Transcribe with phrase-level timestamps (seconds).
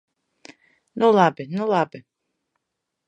[1.01, 1.99] Nu labi, nu labi!